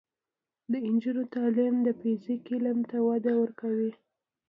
د 0.71 0.73
نجونو 0.87 1.23
تعلیم 1.35 1.75
د 1.85 1.87
فزیک 1.99 2.43
علم 2.53 2.79
ته 2.89 2.97
وده 3.07 3.31
ورکوي. 3.41 3.91